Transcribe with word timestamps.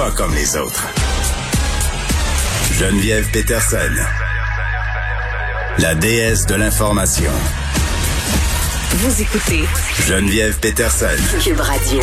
Pas 0.00 0.10
comme 0.12 0.34
les 0.34 0.56
autres. 0.56 0.86
Geneviève 2.72 3.30
Peterson. 3.32 3.76
La 5.76 5.94
déesse 5.94 6.46
de 6.46 6.54
l'information. 6.54 7.30
Vous 8.92 9.20
écoutez 9.20 9.62
Geneviève 10.08 10.58
Peterson. 10.58 11.04
Cube 11.44 11.60
Radio. 11.60 12.00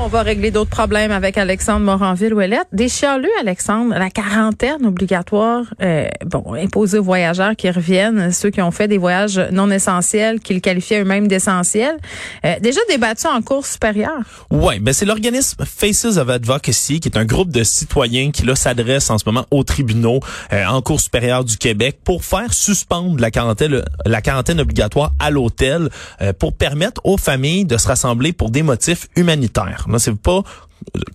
On 0.00 0.08
va 0.08 0.22
régler 0.22 0.50
d'autres 0.50 0.70
problèmes 0.70 1.12
avec 1.12 1.38
Alexandre 1.38 1.80
Moranville-Ouellette. 1.80 2.66
Des 2.72 2.88
chialeux, 2.88 3.28
Alexandre, 3.40 3.94
la 3.96 4.10
quarantaine 4.10 4.84
obligatoire, 4.86 5.64
euh, 5.82 6.08
bon, 6.26 6.54
imposée 6.54 6.98
aux 6.98 7.04
voyageurs 7.04 7.54
qui 7.54 7.70
reviennent, 7.70 8.32
ceux 8.32 8.50
qui 8.50 8.60
ont 8.62 8.70
fait 8.70 8.88
des 8.88 8.98
voyages 8.98 9.38
non 9.52 9.70
essentiels, 9.70 10.40
qu'ils 10.40 10.60
qualifiaient 10.60 11.02
eux-mêmes 11.02 11.28
d'essentiels. 11.28 11.96
Euh, 12.44 12.54
déjà 12.60 12.80
débattu 12.88 13.26
en 13.26 13.42
cours 13.42 13.66
supérieure. 13.66 14.46
Ouais, 14.50 14.80
ben 14.80 14.92
c'est 14.92 15.04
l'organisme 15.04 15.64
Faces 15.64 16.16
of 16.16 16.28
Advocacy, 16.28 16.98
qui 16.98 17.08
est 17.08 17.18
un 17.18 17.24
groupe 17.24 17.50
de 17.50 17.62
citoyens 17.62 18.30
qui 18.30 18.44
là 18.44 18.56
s'adresse 18.56 19.10
en 19.10 19.18
ce 19.18 19.24
moment 19.26 19.46
aux 19.50 19.62
tribunaux 19.62 20.20
euh, 20.52 20.64
en 20.66 20.82
cours 20.82 21.00
supérieure 21.00 21.44
du 21.44 21.58
Québec 21.58 21.98
pour 22.02 22.24
faire 22.24 22.54
suspendre 22.54 23.20
la 23.20 23.30
quarantaine, 23.30 23.82
la 24.06 24.20
quarantaine 24.22 24.60
obligatoire 24.60 25.12
à 25.18 25.30
l'hôtel 25.30 25.90
euh, 26.22 26.32
pour 26.32 26.54
permettre 26.54 27.00
aux 27.04 27.18
familles 27.18 27.66
de 27.66 27.76
se 27.76 27.86
rassembler 27.86 28.32
pour 28.32 28.50
des 28.50 28.62
motifs 28.62 29.08
humanitaires. 29.16 29.81
C'est 29.98 30.16
pas 30.16 30.42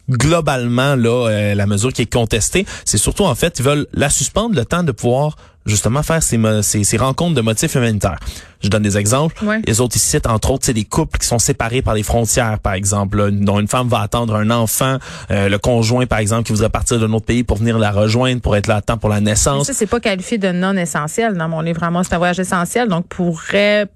globalement 0.09 0.95
là 0.95 1.27
euh, 1.29 1.55
la 1.55 1.65
mesure 1.67 1.91
qui 1.93 2.03
est 2.03 2.11
contestée. 2.11 2.65
C'est 2.85 2.97
surtout 2.97 3.23
en 3.25 3.35
fait 3.35 3.59
ils 3.59 3.65
veulent 3.65 3.87
la 3.93 4.09
suspendre 4.09 4.55
le 4.55 4.65
temps 4.65 4.83
de 4.83 4.91
pouvoir 4.91 5.35
justement 5.65 6.01
faire 6.01 6.23
ces, 6.23 6.39
ces, 6.61 6.85
ces 6.85 6.95
rencontres 6.95 7.35
de 7.35 7.41
motifs 7.41 7.75
humanitaires. 7.75 8.17
Je 8.61 8.69
donne 8.69 8.83
des 8.83 8.97
exemples. 8.97 9.43
Ouais. 9.43 9.61
Les 9.67 9.81
autres 9.81 9.97
ici 9.97 10.07
citent 10.11 10.25
entre 10.27 10.51
autres 10.51 10.65
c'est 10.65 10.73
des 10.73 10.85
couples 10.85 11.19
qui 11.19 11.27
sont 11.27 11.39
séparés 11.39 11.81
par 11.81 11.93
les 11.93 12.03
frontières 12.03 12.59
par 12.59 12.73
exemple, 12.73 13.17
là, 13.17 13.31
dont 13.31 13.59
une 13.59 13.67
femme 13.67 13.89
va 13.89 13.99
attendre 13.99 14.35
un 14.35 14.49
enfant, 14.49 14.97
euh, 15.29 15.49
le 15.49 15.57
conjoint 15.57 16.05
par 16.05 16.19
exemple 16.19 16.43
qui 16.43 16.53
voudrait 16.53 16.69
partir 16.69 16.99
d'un 16.99 17.11
autre 17.11 17.25
pays 17.25 17.43
pour 17.43 17.57
venir 17.57 17.77
la 17.77 17.91
rejoindre 17.91 18.39
pour 18.41 18.55
être 18.55 18.67
là 18.67 18.77
à 18.77 18.81
temps 18.81 18.97
pour 18.97 19.09
la 19.09 19.15
Mais 19.19 19.31
naissance. 19.31 19.67
ça, 19.67 19.73
c'est 19.73 19.87
pas 19.87 19.99
qualifié 19.99 20.37
de 20.37 20.53
non 20.53 20.77
essentiel 20.77 21.33
dans 21.35 21.49
mon 21.49 21.59
livre. 21.59 21.79
Vraiment, 21.81 22.01
c'est 22.03 22.13
un 22.13 22.17
voyage 22.17 22.39
essentiel, 22.39 22.87
donc 22.87 23.05
pourrait 23.07 23.87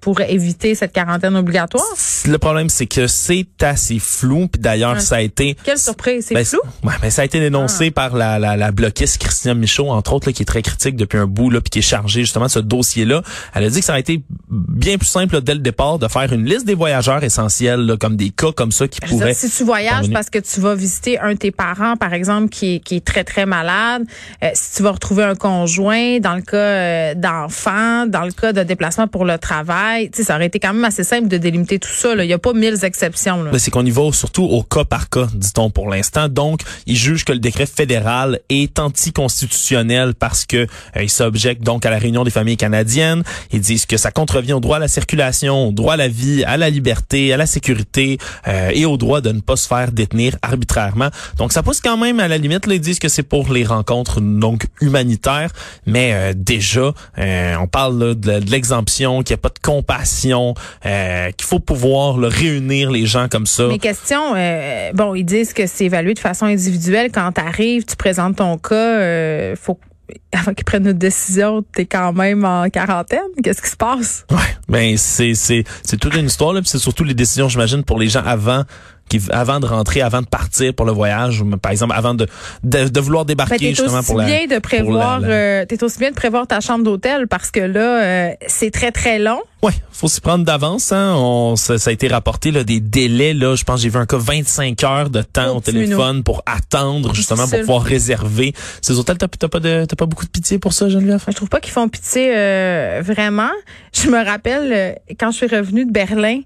pourrait 0.00 0.32
éviter 0.32 0.74
cette 0.74 0.92
quarantaine 0.92 1.36
obligatoire? 1.36 1.84
Le 2.26 2.38
problème 2.38 2.68
c'est 2.68 2.86
que 2.86 3.06
c'est 3.06 3.46
assez 3.62 3.98
flou 3.98 4.48
puis 4.48 4.60
d'ailleurs 4.60 5.00
ça 5.00 5.16
a 5.16 5.20
été 5.20 5.56
Quelle 5.64 5.78
surprise, 5.78 6.26
c'est 6.28 6.34
Ben, 6.34 6.44
flou? 6.44 6.60
Ouais, 6.84 6.94
mais 7.02 7.10
ça 7.10 7.22
a 7.22 7.24
été 7.24 7.40
dénoncé 7.40 7.90
par 7.90 8.14
la, 8.16 8.38
la, 8.38 8.56
la 8.56 8.72
bloquiste 8.72 9.18
Christiane 9.18 9.58
Michaud, 9.58 9.88
entre 9.90 10.12
autres, 10.12 10.28
là, 10.28 10.32
qui 10.32 10.42
est 10.42 10.46
très 10.46 10.62
critique 10.62 10.96
depuis 10.96 11.18
un 11.18 11.26
bout, 11.26 11.50
là, 11.50 11.60
puis 11.60 11.70
qui 11.70 11.78
est 11.80 11.82
chargée 11.82 12.20
justement 12.22 12.46
de 12.46 12.50
ce 12.50 12.58
dossier-là. 12.58 13.22
Elle 13.54 13.64
a 13.64 13.70
dit 13.70 13.80
que 13.80 13.84
ça 13.84 13.92
aurait 13.92 14.00
été 14.00 14.22
bien 14.48 14.96
plus 14.98 15.06
simple 15.08 15.34
là, 15.34 15.40
dès 15.40 15.54
le 15.54 15.60
départ 15.60 15.98
de 15.98 16.08
faire 16.08 16.32
une 16.32 16.44
liste 16.44 16.64
des 16.66 16.74
voyageurs 16.74 17.22
essentiels, 17.24 17.80
là, 17.80 17.96
comme 17.96 18.16
des 18.16 18.30
cas 18.30 18.52
comme 18.52 18.72
ça 18.72 18.88
qui 18.88 18.98
Je 19.02 19.08
dire, 19.08 19.18
pourraient. 19.18 19.34
si 19.34 19.50
tu 19.50 19.64
voyages 19.64 20.10
parce 20.10 20.30
que 20.30 20.38
tu 20.38 20.60
vas 20.60 20.74
visiter 20.74 21.18
un 21.18 21.32
de 21.32 21.38
tes 21.38 21.50
parents, 21.50 21.96
par 21.96 22.12
exemple, 22.12 22.48
qui 22.48 22.76
est, 22.76 22.80
qui 22.80 22.96
est 22.96 23.04
très, 23.04 23.24
très 23.24 23.46
malade, 23.46 24.04
euh, 24.42 24.48
si 24.54 24.76
tu 24.76 24.82
vas 24.82 24.90
retrouver 24.92 25.24
un 25.24 25.34
conjoint, 25.34 26.18
dans 26.20 26.34
le 26.34 26.42
cas 26.42 26.56
euh, 26.56 27.14
d'enfants, 27.14 28.06
dans 28.06 28.24
le 28.24 28.32
cas 28.32 28.52
de 28.52 28.62
déplacement 28.62 29.06
pour 29.08 29.24
le 29.24 29.38
travail, 29.38 29.69
sais, 30.12 30.24
ça 30.24 30.36
aurait 30.36 30.46
été 30.46 30.58
quand 30.58 30.72
même 30.72 30.84
assez 30.84 31.04
simple 31.04 31.28
de 31.28 31.36
délimiter 31.36 31.78
tout 31.78 31.90
ça. 31.90 32.14
Il 32.14 32.26
n'y 32.26 32.32
a 32.32 32.38
pas 32.38 32.52
mille 32.52 32.76
exceptions. 32.82 33.42
Là. 33.42 33.50
C'est 33.58 33.70
qu'on 33.70 33.84
y 33.84 33.90
va 33.90 34.10
surtout 34.12 34.44
au 34.44 34.62
cas 34.62 34.84
par 34.84 35.08
cas, 35.08 35.26
dit-on 35.34 35.70
pour 35.70 35.88
l'instant. 35.88 36.28
Donc, 36.28 36.60
ils 36.86 36.96
jugent 36.96 37.24
que 37.24 37.32
le 37.32 37.38
décret 37.38 37.66
fédéral 37.66 38.40
est 38.48 38.78
anticonstitutionnel 38.78 40.14
parce 40.14 40.44
que 40.44 40.56
euh, 40.96 41.02
ils 41.02 41.10
s'objectent 41.10 41.62
donc 41.62 41.86
à 41.86 41.90
la 41.90 41.98
réunion 41.98 42.24
des 42.24 42.30
familles 42.30 42.56
canadiennes. 42.56 43.22
Ils 43.52 43.60
disent 43.60 43.86
que 43.86 43.96
ça 43.96 44.10
contrevient 44.10 44.54
au 44.54 44.60
droit 44.60 44.76
à 44.76 44.80
la 44.80 44.88
circulation, 44.88 45.68
au 45.68 45.72
droit 45.72 45.94
à 45.94 45.96
la 45.96 46.08
vie, 46.08 46.44
à 46.44 46.56
la 46.56 46.70
liberté, 46.70 47.32
à 47.32 47.36
la 47.36 47.46
sécurité 47.46 48.18
euh, 48.48 48.70
et 48.72 48.84
au 48.86 48.96
droit 48.96 49.20
de 49.20 49.30
ne 49.30 49.40
pas 49.40 49.56
se 49.56 49.66
faire 49.66 49.92
détenir 49.92 50.36
arbitrairement. 50.42 51.10
Donc, 51.36 51.52
ça 51.52 51.62
pousse 51.62 51.80
quand 51.80 51.96
même 51.96 52.20
à 52.20 52.28
la 52.28 52.38
limite. 52.38 52.66
Là, 52.66 52.74
ils 52.74 52.80
disent 52.80 52.98
que 52.98 53.08
c'est 53.08 53.22
pour 53.22 53.52
les 53.52 53.64
rencontres 53.64 54.20
donc 54.20 54.66
humanitaires, 54.80 55.50
mais 55.86 56.12
euh, 56.12 56.32
déjà, 56.36 56.92
euh, 57.18 57.54
on 57.60 57.66
parle 57.66 57.98
là, 57.98 58.14
de, 58.14 58.40
de 58.40 58.50
l'exemption, 58.50 59.22
qu'il 59.22 59.34
n'y 59.34 59.40
a 59.40 59.42
pas 59.42 59.48
de 59.48 59.59
compassion, 59.62 60.54
euh, 60.86 61.30
qu'il 61.32 61.46
faut 61.46 61.60
pouvoir 61.60 62.18
là, 62.18 62.28
réunir 62.28 62.90
les 62.90 63.06
gens 63.06 63.28
comme 63.28 63.46
ça. 63.46 63.66
Mes 63.68 63.78
questions, 63.78 64.34
euh, 64.34 64.92
bon, 64.94 65.14
ils 65.14 65.24
disent 65.24 65.52
que 65.52 65.66
c'est 65.66 65.84
évalué 65.84 66.14
de 66.14 66.18
façon 66.18 66.46
individuelle. 66.46 67.10
Quand 67.12 67.32
tu 67.32 67.40
arrives, 67.40 67.84
tu 67.84 67.96
présentes 67.96 68.36
ton 68.36 68.58
cas, 68.58 68.74
euh, 68.74 69.56
faut 69.56 69.78
avant 70.32 70.54
qu'ils 70.54 70.64
prennent 70.64 70.86
une 70.86 70.92
décision, 70.92 71.62
t'es 71.62 71.86
quand 71.86 72.12
même 72.12 72.44
en 72.44 72.68
quarantaine. 72.68 73.20
Qu'est-ce 73.42 73.62
qui 73.62 73.70
se 73.70 73.76
passe? 73.76 74.26
Ouais, 74.30 74.38
ben 74.70 74.96
c'est 74.96 75.34
c'est 75.34 75.64
c'est 75.84 75.98
toute 75.98 76.14
une 76.14 76.26
histoire 76.26 76.52
là, 76.54 76.60
c'est 76.64 76.78
surtout 76.78 77.04
les 77.04 77.14
décisions 77.14 77.48
j'imagine 77.48 77.84
pour 77.84 77.98
les 77.98 78.08
gens 78.08 78.22
avant 78.24 78.64
qui 79.08 79.20
avant 79.32 79.58
de 79.58 79.66
rentrer, 79.66 80.02
avant 80.02 80.22
de 80.22 80.26
partir 80.28 80.72
pour 80.72 80.86
le 80.86 80.92
voyage, 80.92 81.42
par 81.60 81.72
exemple 81.72 81.94
avant 81.96 82.14
de 82.14 82.26
de, 82.62 82.88
de 82.88 83.00
vouloir 83.00 83.24
Ben, 83.24 83.32
débarquer 83.32 83.58
t'es 83.58 83.74
justement 83.74 84.02
pour 84.04 84.16
la 84.18 84.24
bien 84.24 84.46
de 84.46 84.58
prévoir, 84.60 85.18
la- 85.20 85.28
la- 85.28 85.34
euh, 85.34 85.64
t'es 85.66 85.82
aussi 85.82 85.98
bien 85.98 86.10
de 86.10 86.14
prévoir 86.14 86.46
ta 86.46 86.60
chambre 86.60 86.84
d'hôtel 86.84 87.26
parce 87.26 87.50
que 87.50 87.58
là, 87.60 88.02
euh, 88.04 88.30
c'est 88.46 88.70
très 88.70 88.92
très 88.92 89.18
long. 89.18 89.40
Ouais, 89.62 89.72
faut 89.92 90.08
s'y 90.08 90.22
prendre 90.22 90.42
d'avance 90.44 90.90
hein. 90.92 91.12
On 91.18 91.54
ça, 91.56 91.76
ça 91.76 91.90
a 91.90 91.92
été 91.92 92.08
rapporté 92.08 92.50
là 92.50 92.64
des 92.64 92.80
délais 92.80 93.34
là, 93.34 93.56
je 93.56 93.64
pense 93.64 93.76
que 93.76 93.82
j'ai 93.82 93.88
vu 93.90 93.98
un 93.98 94.06
cas 94.06 94.16
25 94.16 94.82
heures 94.84 95.10
de 95.10 95.20
temps 95.22 95.50
Oh, 95.52 95.56
au 95.56 95.60
téléphone 95.60 96.22
pour 96.22 96.42
attendre 96.46 97.12
justement 97.14 97.46
pour 97.48 97.58
pouvoir 97.60 97.82
réserver 97.82 98.54
ces 98.80 98.98
hôtels. 98.98 99.18
T'as 99.18 99.26
t'as 99.28 99.48
pas 99.48 99.60
de 99.60 99.84
t'as 99.86 99.96
pas 99.96 100.06
beaucoup 100.06 100.24
de 100.24 100.30
pitié 100.30 100.58
pour 100.58 100.72
ça, 100.72 100.88
Geneviève? 100.88 101.22
Je 101.28 101.32
trouve 101.34 101.48
pas 101.50 101.60
qu'ils 101.60 101.72
font 101.74 101.88
pitié 101.88 102.32
euh, 102.34 103.02
vraiment. 103.04 103.50
Je 103.92 104.08
me 104.08 104.24
rappelle 104.24 104.59
euh, 104.60 104.92
quand 105.18 105.30
je 105.30 105.36
suis 105.38 105.46
revenue 105.46 105.84
de 105.84 105.90
Berlin 105.90 106.40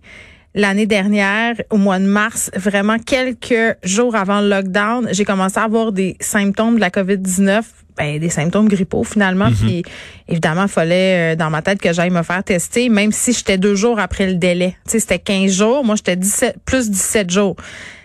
l'année 0.54 0.86
dernière, 0.86 1.56
au 1.70 1.76
mois 1.76 1.98
de 1.98 2.04
mars, 2.04 2.50
vraiment 2.54 2.98
quelques 2.98 3.76
jours 3.82 4.14
avant 4.14 4.41
le 4.41 4.48
lockdown, 4.48 5.08
j'ai 5.10 5.25
commencé 5.25 5.58
à 5.58 5.64
avoir 5.64 5.92
des 5.92 6.16
symptômes 6.20 6.76
de 6.76 6.80
la 6.80 6.91
COVID-19. 6.91 7.62
Ben, 7.97 8.19
des 8.19 8.28
symptômes 8.28 8.69
grippaux 8.69 9.04
finalement. 9.04 9.50
Puis 9.53 9.84
évidemment, 10.28 10.66
fallait 10.66 11.34
euh, 11.34 11.36
dans 11.36 11.48
ma 11.48 11.62
tête 11.62 11.80
que 11.80 11.92
j'aille 11.92 12.10
me 12.10 12.24
faire 12.24 12.42
tester, 12.42 12.88
même 12.88 13.12
si 13.12 13.32
j'étais 13.32 13.56
deux 13.56 13.76
jours 13.76 14.00
après 14.00 14.26
le 14.26 14.34
délai. 14.34 14.76
Tu 14.84 14.92
sais, 14.92 14.98
c'était 14.98 15.20
15 15.20 15.53
jours. 15.53 15.84
Moi, 15.84 15.94
j'étais 15.94 16.16
17, 16.16 16.56
plus 16.64 16.91
17 16.91 17.30
jours. 17.30 17.54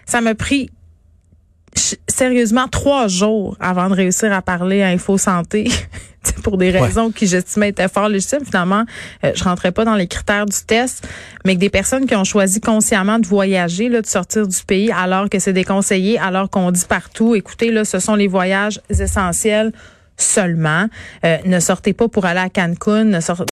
Ça 0.05 0.21
m'a 0.21 0.35
pris 0.35 0.69
sérieusement 2.07 2.67
trois 2.67 3.07
jours 3.07 3.57
avant 3.59 3.89
de 3.89 3.95
réussir 3.95 4.31
à 4.33 4.41
parler 4.41 4.81
à 4.81 4.87
Info 4.87 5.17
Santé. 5.17 5.69
Pour 6.43 6.57
des 6.57 6.69
raisons 6.69 7.11
qui 7.11 7.27
j'estimais 7.27 7.69
étaient 7.69 7.87
fort 7.87 8.09
légitimes. 8.09 8.43
Finalement, 8.45 8.83
euh, 9.23 9.31
je 9.33 9.43
rentrais 9.43 9.71
pas 9.71 9.85
dans 9.85 9.95
les 9.95 10.07
critères 10.07 10.45
du 10.45 10.57
test, 10.67 11.07
mais 11.45 11.55
que 11.55 11.59
des 11.59 11.69
personnes 11.69 12.05
qui 12.05 12.15
ont 12.15 12.25
choisi 12.25 12.59
consciemment 12.59 13.19
de 13.19 13.25
voyager, 13.25 13.87
là, 13.87 14.01
de 14.01 14.05
sortir 14.07 14.45
du 14.45 14.57
pays, 14.67 14.91
alors 14.91 15.29
que 15.29 15.39
c'est 15.39 15.53
déconseillé, 15.53 16.19
alors 16.19 16.49
qu'on 16.49 16.71
dit 16.71 16.85
partout, 16.87 17.35
écoutez, 17.35 17.71
là, 17.71 17.85
ce 17.85 17.99
sont 17.99 18.15
les 18.15 18.27
voyages 18.27 18.81
essentiels 18.89 19.71
seulement. 20.17 20.87
Euh, 21.25 21.37
ne 21.45 21.59
sortez 21.59 21.93
pas 21.93 22.09
pour 22.09 22.25
aller 22.25 22.41
à 22.41 22.49
Cancun. 22.49 23.05
Ne 23.05 23.21
sortez 23.21 23.45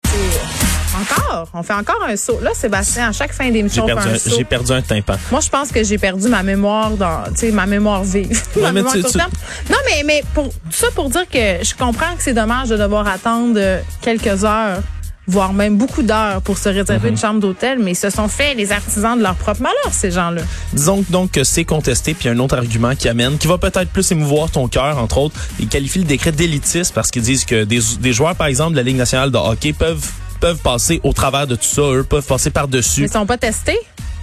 encore. 1.41 1.49
On 1.53 1.63
fait 1.63 1.73
encore 1.73 1.99
un 2.07 2.15
saut. 2.15 2.39
Là, 2.41 2.51
Sébastien, 2.53 3.09
à 3.09 3.11
chaque 3.11 3.33
fin 3.33 3.49
d'émission, 3.49 3.83
on 3.85 3.87
fait 3.87 3.93
un 4.09 4.13
un, 4.13 4.17
saut. 4.17 4.31
j'ai 4.37 4.43
perdu 4.43 4.71
un 4.71 4.81
tympan. 4.81 5.15
Moi, 5.31 5.41
je 5.41 5.49
pense 5.49 5.71
que 5.71 5.83
j'ai 5.83 5.97
perdu 5.97 6.27
ma 6.27 6.43
mémoire 6.43 6.91
dans, 6.91 7.23
tu 7.29 7.35
sais, 7.37 7.51
ma 7.51 7.65
mémoire 7.65 8.03
vive. 8.03 8.27
ma 8.57 8.67
mais 8.71 8.81
mémoire 8.81 8.93
tu- 8.95 9.03
tu-. 9.03 9.17
Non, 9.17 9.77
mais, 9.85 10.03
mais 10.05 10.23
pour 10.33 10.45
tout 10.49 10.53
ça 10.71 10.87
pour 10.95 11.09
dire 11.09 11.27
que 11.29 11.63
je 11.63 11.73
comprends 11.75 12.15
que 12.15 12.23
c'est 12.23 12.33
dommage 12.33 12.69
de 12.69 12.77
devoir 12.77 13.07
attendre 13.07 13.55
euh, 13.57 13.79
quelques 14.01 14.43
heures, 14.43 14.79
voire 15.29 15.51
même 15.51 15.75
beaucoup 15.77 16.03
d'heures 16.03 16.41
pour 16.41 16.57
se 16.57 16.69
réserver 16.69 17.07
Mhm. 17.09 17.13
une 17.13 17.17
chambre 17.17 17.39
d'hôtel, 17.41 17.79
mais 17.79 17.91
ils 17.91 17.95
se 17.95 18.09
sont 18.09 18.29
fait 18.29 18.53
les 18.53 18.71
artisans 18.71 19.17
de 19.17 19.23
leur 19.23 19.35
propre 19.35 19.61
malheur, 19.61 19.91
ces 19.91 20.09
gens-là. 20.09 20.41
Disons 20.71 21.03
donc 21.09 21.31
que 21.31 21.43
c'est 21.43 21.65
contesté, 21.65 22.13
puis 22.13 22.29
un 22.29 22.39
autre 22.39 22.55
argument 22.55 22.95
qui 22.95 23.09
amène, 23.09 23.37
qui 23.37 23.47
va 23.47 23.57
peut-être 23.57 23.89
plus 23.89 24.09
émouvoir 24.11 24.49
ton 24.49 24.69
cœur, 24.69 24.97
entre 24.97 25.17
autres, 25.17 25.35
ils 25.59 25.67
qualifient 25.67 25.99
le 25.99 26.05
décret 26.05 26.31
d'élitiste 26.31 26.93
parce 26.93 27.11
qu'ils 27.11 27.23
disent 27.23 27.43
que 27.43 27.65
des, 27.65 27.79
des 27.99 28.13
joueurs, 28.13 28.35
par 28.35 28.47
exemple, 28.47 28.71
de 28.71 28.77
la 28.77 28.83
Ligue 28.83 28.95
nationale 28.95 29.29
de 29.31 29.37
hockey 29.37 29.73
peuvent 29.73 30.05
peuvent 30.39 30.59
passer 30.59 30.99
au 31.03 31.13
travers 31.13 31.47
de 31.47 31.55
tout 31.55 31.63
ça, 31.63 31.81
eux 31.81 32.03
peuvent 32.03 32.25
passer 32.25 32.49
par-dessus. 32.49 33.03
ils 33.03 33.09
sont 33.09 33.25
pas 33.25 33.37
testés? 33.37 33.77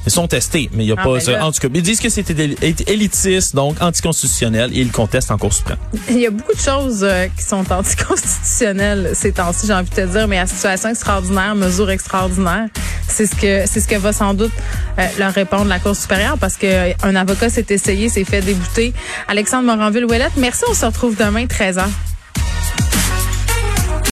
Ils 0.06 0.12
sont 0.12 0.28
testés, 0.28 0.69
mais 0.75 0.84
il 0.84 0.88
y 0.88 0.93
a 0.93 0.96
Ah, 0.99 1.02
pas. 1.02 1.16
ben 1.19 1.40
en 1.43 1.50
tout 1.50 1.61
cas, 1.61 1.69
ils 1.72 1.81
disent 1.82 1.99
que 1.99 2.11
c'était 2.11 2.34
éli- 2.34 2.82
élitiste, 2.87 3.55
donc 3.56 3.81
anticonstitutionnel, 3.81 4.70
et 4.75 4.81
ils 4.82 4.90
contestent 4.93 5.31
en 5.31 5.38
Cour 5.38 5.50
suprême. 5.55 5.78
Il 6.11 6.19
y 6.20 6.26
a 6.26 6.31
beaucoup 6.31 6.52
de 6.52 6.61
choses 6.61 7.02
euh, 7.02 7.26
qui 7.34 7.43
sont 7.43 7.64
anticonstitutionnelles 7.72 9.11
ces 9.14 9.32
temps-ci, 9.32 9.66
j'ai 9.66 9.72
envie 9.72 9.88
de 9.88 9.94
te 9.94 10.02
dire, 10.06 10.28
mais 10.28 10.38
à 10.38 10.46
situation 10.46 10.90
extraordinaire, 10.90 11.55
mesure 11.55 11.90
extraordinaire, 11.90 12.66
c'est 13.08 13.25
ce 13.26 13.34
que 13.34 13.66
c'est 13.66 13.81
ce 13.81 13.88
que 13.88 13.94
va 13.96 14.12
sans 14.12 14.34
doute 14.34 14.52
euh, 14.99 15.06
leur 15.19 15.32
répondre 15.32 15.66
la 15.66 15.78
Cour 15.78 15.96
supérieure 15.96 16.37
parce 16.38 16.56
que 16.56 16.66
euh, 16.66 16.93
un 17.02 17.16
avocat 17.16 17.49
s'est 17.49 17.64
essayé, 17.70 18.11
s'est 18.11 18.25
fait 18.25 18.43
débouter. 18.43 18.93
Alexandre 19.26 19.64
Moranville-Ouellette, 19.75 20.32
merci, 20.37 20.64
on 20.69 20.75
se 20.75 20.84
retrouve 20.84 21.16
demain 21.16 21.46
13h. 21.46 21.84